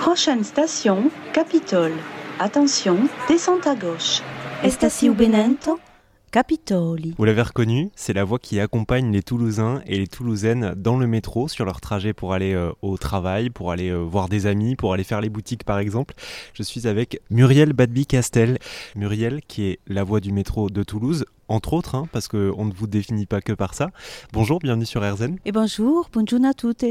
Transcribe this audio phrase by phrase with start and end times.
[0.00, 1.92] Prochaine station, Capitole.
[2.38, 2.96] Attention,
[3.28, 4.22] descente à gauche.
[4.64, 5.78] Estacio Benento,
[6.30, 7.14] Capitoli.
[7.18, 11.06] Vous l'avez reconnu, c'est la voix qui accompagne les Toulousains et les Toulousaines dans le
[11.06, 14.74] métro sur leur trajet pour aller euh, au travail, pour aller euh, voir des amis,
[14.74, 16.14] pour aller faire les boutiques par exemple.
[16.54, 18.56] Je suis avec Muriel Badby-Castel.
[18.96, 22.72] Muriel qui est la voix du métro de Toulouse, entre autres, hein, parce qu'on ne
[22.72, 23.90] vous définit pas que par ça.
[24.32, 25.36] Bonjour, bienvenue sur RZN.
[25.44, 26.84] Et bonjour, bonjour à toutes.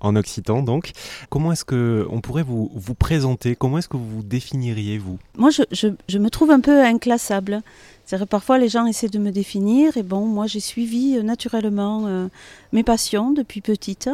[0.00, 0.92] En occitan donc.
[1.28, 3.56] Comment est-ce que on pourrait vous, vous présenter?
[3.56, 5.18] Comment est-ce que vous vous définiriez vous?
[5.36, 7.62] Moi, je, je, me trouve un peu inclassable.
[8.10, 12.06] Que parfois les gens essaient de me définir et bon, moi j'ai suivi euh, naturellement
[12.06, 12.28] euh,
[12.72, 14.08] mes passions depuis petite,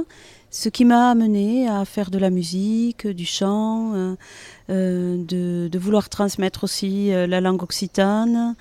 [0.50, 4.16] ce qui m'a amené à faire de la musique, du chant,
[4.68, 5.16] euh,
[5.68, 8.56] de, vouloir transmettre aussi la langue occitane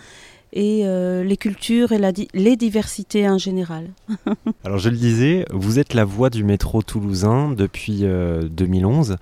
[0.54, 2.00] et euh, les cultures et
[2.34, 3.90] les diversités en général.
[4.64, 9.18] Alors je le disais, vous êtes la voix du métro toulousain depuis euh, 2011.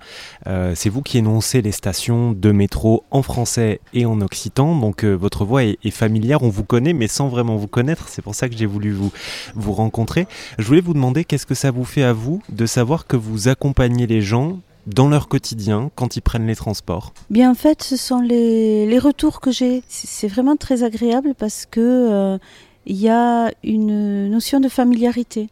[0.46, 4.76] Euh, c'est vous qui énoncez les stations de métro en français et en occitan.
[4.78, 8.08] Donc euh, votre voix est, est familière, on vous connaît mais sans vraiment vous connaître.
[8.08, 9.10] C'est pour ça que j'ai voulu vous,
[9.54, 10.26] vous rencontrer.
[10.58, 13.48] Je voulais vous demander qu'est-ce que ça vous fait à vous de savoir que vous
[13.48, 17.12] accompagnez les gens dans leur quotidien quand ils prennent les transports.
[17.30, 19.82] Bien en fait, ce sont les, les retours que j'ai.
[19.88, 22.38] C'est vraiment très agréable parce que euh,
[22.86, 25.48] il y a une notion de familiarité.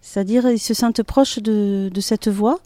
[0.00, 2.58] C'est-à-dire, ils se sentent proches de, de cette voix.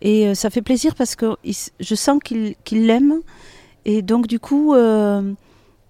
[0.00, 3.20] Et euh, ça fait plaisir parce que je sens qu'ils qu'ils l'aiment.
[3.84, 5.32] Et donc, du coup, euh,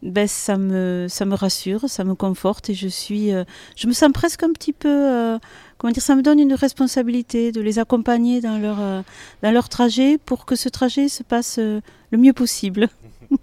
[0.02, 2.70] ben, ça, me, ça me rassure, ça me conforte.
[2.70, 3.32] Et je suis.
[3.76, 5.38] je me sens presque un petit peu.
[5.78, 9.02] Comment dire Ça me donne une responsabilité de les accompagner dans leur, euh,
[9.42, 12.88] dans leur trajet pour que ce trajet se passe euh, le mieux possible.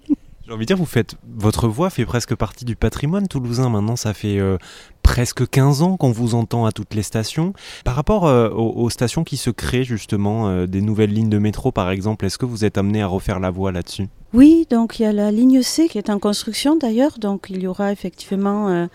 [0.45, 3.67] J'ai envie de dire, vous faites votre voix fait presque partie du patrimoine toulousain.
[3.69, 4.59] Maintenant, ça fait euh,
[5.01, 7.53] presque 15 ans qu'on vous entend à toutes les stations.
[7.83, 11.39] Par rapport euh, aux, aux stations qui se créent justement, euh, des nouvelles lignes de
[11.39, 14.07] métro par exemple, est-ce que vous êtes amené à refaire la voix là-dessus?
[14.33, 17.63] Oui, donc il y a la ligne C qui est en construction d'ailleurs, donc il
[17.63, 18.87] y aura effectivement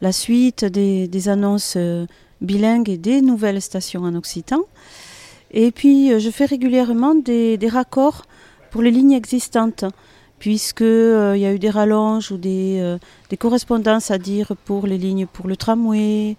[0.00, 1.76] la suite des, des annonces
[2.40, 4.62] bilingues et des nouvelles stations en occitan.
[5.52, 8.22] Et puis euh, je fais régulièrement des, des raccords
[8.70, 9.84] pour les lignes existantes,
[10.38, 12.98] puisque euh, il y a eu des rallonges ou des, euh,
[13.30, 16.36] des correspondances à dire pour les lignes pour le tramway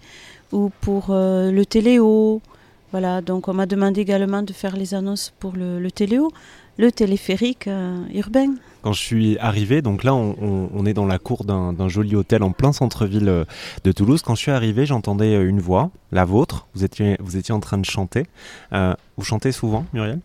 [0.52, 2.40] ou pour le téléo.
[2.90, 6.30] Voilà, donc on m'a demandé également de faire les annonces pour le, le téléo,
[6.78, 8.54] le téléphérique euh, urbain.
[8.82, 12.16] Quand je suis arrivé, donc là on, on- on est dans la cour d'un joli
[12.16, 13.44] hôtel en plein centre-ville euh,
[13.84, 14.22] de Toulouse.
[14.22, 16.66] Quand je suis arrivé, j'entendais euh, une voix, la vôtre.
[16.74, 18.24] Vous étiez, vous étiez en train de chanter.
[18.72, 20.20] Euh, vous chantez souvent, Muriel?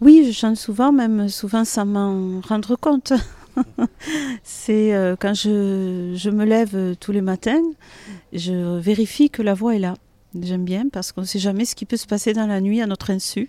[0.00, 3.12] Oui, je chante souvent, même souvent sans m'en rendre compte.
[4.42, 7.60] C'est euh, quand je, je me lève tous les matins,
[8.32, 9.94] je vérifie que la voix est là.
[10.38, 12.80] J'aime bien parce qu'on ne sait jamais ce qui peut se passer dans la nuit
[12.80, 13.48] à notre insu.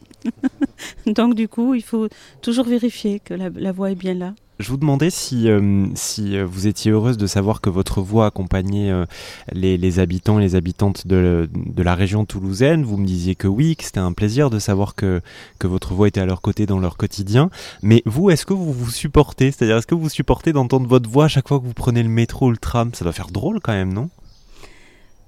[1.06, 2.08] Donc du coup, il faut
[2.42, 4.34] toujours vérifier que la, voix est bien là.
[4.58, 8.28] Je vous demandais si, euh, si euh, vous étiez heureuse de savoir que votre voix
[8.28, 9.06] accompagnait euh,
[9.52, 12.84] les, les habitants et les habitantes de, de la région toulousaine.
[12.84, 15.22] Vous me disiez que oui, que c'était un plaisir de savoir que,
[15.59, 17.50] que votre voix était à leur côté dans leur quotidien.
[17.81, 19.52] Mais vous, est-ce que vous vous supportez?
[19.52, 22.09] C'est-à-dire, est-ce que vous supportez d'entendre votre voix à chaque fois que vous prenez le
[22.09, 22.94] métro ou le tram?
[22.94, 24.09] Ça doit faire drôle quand même, non?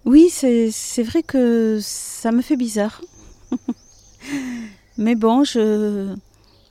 [0.06, 3.02] Oui, c'est vrai que ça me fait bizarre.
[4.98, 6.14] Mais bon, je,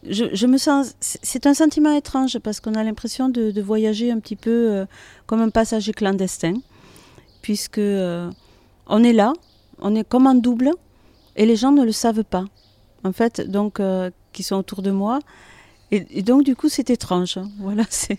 [0.04, 0.94] je, me sens.
[1.00, 4.50] c'est- C'est un sentiment étrange parce qu'on a l'impression de, de voyager un petit peu
[4.50, 4.86] euh,
[5.26, 6.54] comme un passager clandestin,
[7.42, 8.30] puisque euh,
[8.86, 9.32] on est là,
[9.80, 10.70] on est comme en double,
[11.36, 12.44] et les gens ne le savent pas.
[13.04, 15.20] En fait, donc, euh, qui sont autour de moi.
[15.92, 17.38] Et, et donc, du coup, c'est étrange.
[17.60, 18.18] Voilà, c'est.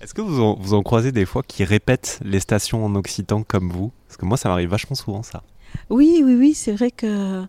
[0.00, 3.42] Est-ce que vous en, vous en croisez des fois qui répètent les stations en occitan
[3.42, 3.92] comme vous?
[4.06, 5.42] Parce que moi, ça m'arrive vachement souvent ça.
[5.88, 7.44] Oui, oui, oui, c'est vrai que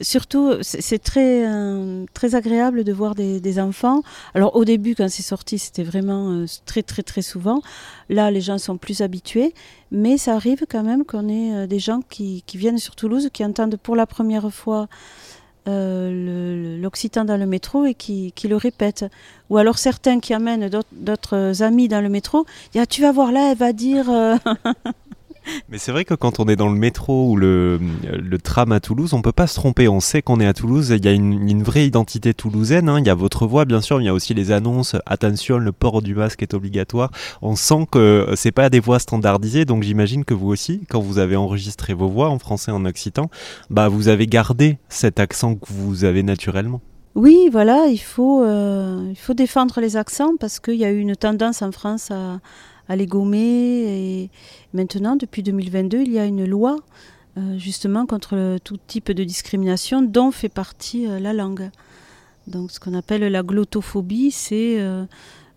[0.00, 4.02] surtout c'est très euh, très agréable de voir des, des enfants.
[4.34, 7.62] Alors au début, quand c'est sorti, c'était vraiment euh, très très très souvent.
[8.08, 9.54] Là, les gens sont plus habitués,
[9.90, 13.28] mais ça arrive quand même qu'on ait euh, des gens qui, qui viennent sur Toulouse,
[13.32, 14.88] qui entendent pour la première fois
[15.68, 19.04] euh, l'occitan dans le métro et qui, le répètent.
[19.50, 22.46] Ou alors certains qui amènent d'autres- amis dans le métro,
[22.88, 24.10] tu vas voir là, elle va dire.
[25.68, 27.80] Mais c'est vrai que quand on est dans le métro ou le,
[28.42, 29.88] tram à Toulouse, on peut pas se tromper.
[29.88, 30.90] On sait qu'on est à Toulouse.
[30.96, 32.88] Il y a une, une vraie identité toulousaine.
[32.88, 32.98] hein.
[32.98, 33.98] Il y a votre voix, bien sûr.
[33.98, 34.96] mais Il y a aussi les annonces.
[35.06, 37.10] Attention, le port du masque est obligatoire.
[37.40, 39.64] On sent que c'est pas des voix standardisées.
[39.64, 43.30] Donc j'imagine que vous aussi, quand vous avez enregistré vos voix en français, en occitan,
[43.70, 46.80] bah vous avez gardé cet accent que vous avez naturellement.
[47.14, 50.98] Oui, voilà, il faut, euh, il faut défendre les accents parce qu'il y a eu
[50.98, 52.40] une tendance en France à,
[52.92, 54.20] à les gommer.
[54.22, 54.30] Et
[54.74, 56.76] maintenant, depuis 2022, il y a une loi
[57.38, 61.70] euh, justement contre tout type de discrimination dont fait partie euh, la langue.
[62.46, 64.78] Donc ce qu'on appelle la glottophobie, c'est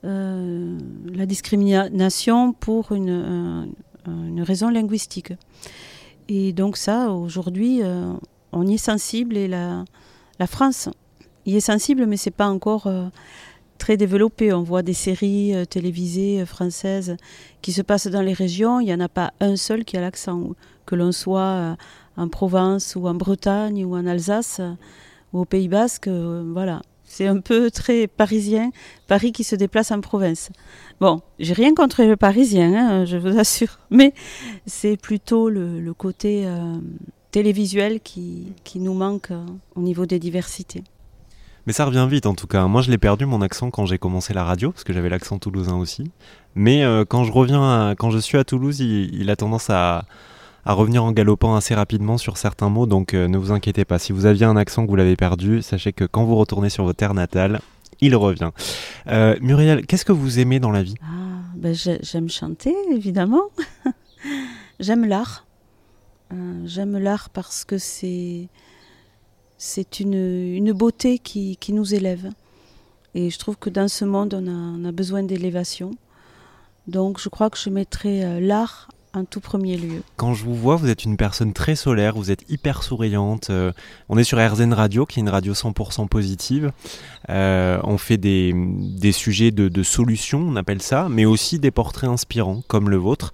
[0.03, 3.73] la discrimination pour une,
[4.05, 5.33] une, raison linguistique.
[6.29, 7.81] Et donc ça, aujourd'hui,
[8.51, 9.83] on y est sensible et la,
[10.37, 10.89] la France
[11.47, 12.87] y est sensible, mais c'est pas encore
[13.77, 14.53] très développé.
[14.53, 17.17] On voit des séries euh, télévisées euh, françaises
[17.61, 18.79] qui se passent dans les régions.
[18.79, 20.51] Il n'y en a pas un seul qui a l'accent.
[20.85, 21.75] Que l'on soit euh,
[22.17, 24.61] en Provence ou en Bretagne ou en Alsace
[25.33, 26.81] ou au Pays Basque, voilà.
[27.03, 28.71] C'est un peu très parisien,
[29.07, 30.49] Paris qui se déplace en province.
[30.99, 34.13] Bon, j'ai rien contre les Parisiens, hein, je vous assure, mais
[34.65, 36.47] c'est plutôt le, côté
[37.31, 39.31] télévisuel qui, qui, nous manque
[39.75, 40.83] au niveau des diversités.
[41.67, 42.65] Mais ça revient vite en tout cas.
[42.67, 45.39] Moi je l'ai perdu mon accent quand j'ai commencé la radio, parce que j'avais l'accent
[45.39, 46.11] toulousain aussi.
[46.55, 50.05] Mais euh, quand je reviens, quand je suis à Toulouse, il, a tendance à,
[50.65, 52.85] revenir en galopant assez rapidement sur certains mots.
[52.85, 53.99] Donc euh, ne vous inquiétez pas.
[53.99, 56.83] Si vous aviez un accent que vous l'avez perdu, sachez que quand vous retournez sur
[56.83, 57.59] votre terre natale,
[57.99, 58.51] il revient.
[59.07, 60.95] Euh, Muriel, qu'est-ce que vous aimez dans la vie?
[61.01, 63.43] Ah, ben J'aime chanter, évidemment.
[64.79, 65.45] j'aime l'art.
[66.65, 68.49] j'aime l'art parce que c'est
[69.75, 72.31] c'est une, beauté qui, nous élève.
[73.13, 75.91] Et je trouve que dans ce monde, on a, besoin d'élévation.
[76.87, 80.01] Donc je crois que je mettrai euh, l'art en tout premier lieu.
[80.17, 83.49] Quand je vous vois, vous êtes une personne très solaire, vous êtes hyper souriante.
[83.49, 83.71] Euh,
[84.09, 86.71] on est sur RZN Radio, qui est une radio 100% positive.
[87.29, 88.53] Euh, on fait des,
[89.11, 93.31] sujets de, solutions, on appelle ça, mais aussi des portraits inspirants, comme le vôtre.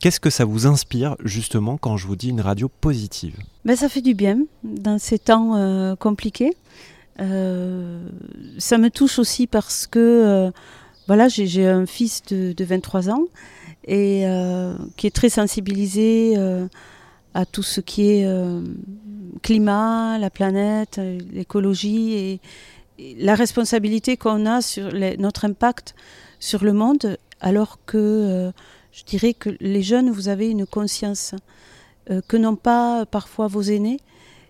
[0.00, 3.36] Qu'est-ce que ça vous inspire, justement, quand je vous dis une radio positive?
[3.64, 6.54] Ben, Ça fait du bien dans ces temps euh, compliqués.
[7.20, 8.02] Euh,
[8.58, 10.50] ça me touche aussi parce que euh,
[11.06, 13.24] voilà, j'ai un fils de, 23 ans
[13.86, 14.24] et
[14.96, 16.36] qui est très sensibilisé
[17.34, 18.28] à tout ce qui est
[19.42, 21.00] climat, la planète,
[21.32, 22.40] l'écologie et,
[23.18, 25.94] la responsabilité qu'on a sur notre impact
[26.38, 28.52] sur le monde, alors que
[28.92, 31.34] je dirais que les jeunes, vous avez une conscience
[32.10, 34.00] euh, que n'ont pas parfois vos aînés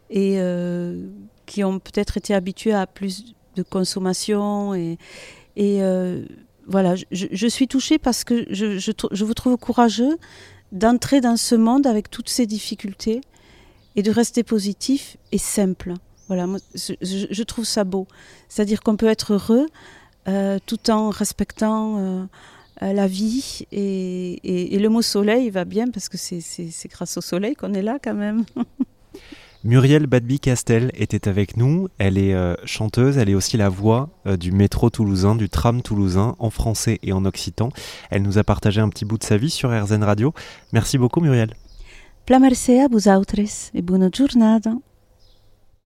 [0.09, 1.07] et euh,
[1.47, 4.75] qui ont peut-être été habitués à plus de consommation.
[4.75, 4.99] Et,
[5.59, 6.25] euh,
[6.71, 10.17] voilà, je, suis touchée parce que je, vous trouve courageux
[10.71, 13.21] d'entrer dans ce monde avec toutes ces difficultés
[13.97, 15.95] et de rester positif et simple.
[16.29, 16.47] Voilà,
[16.77, 18.07] je, trouve ça beau.
[18.49, 19.67] C'est-à-dire qu'on peut être heureux
[20.67, 22.29] tout en respectant
[22.81, 23.67] la vie.
[23.73, 27.99] Et, le mot soleil va bien parce que c'est grâce au soleil qu'on est là
[28.03, 28.45] quand même.
[29.63, 31.89] Muriel Badby-Castel était avec nous.
[31.99, 35.83] Elle est euh, chanteuse, elle est aussi la voix euh, du métro toulousain, du tram
[35.83, 37.69] toulousain, en français et en occitan.
[38.11, 40.33] Elle nous a partagé un petit bout de sa vie sur RZN Radio.
[40.73, 41.55] Merci beaucoup Muriel.
[42.31, 43.41] Merci à vous autres
[43.75, 44.81] et bonne journée.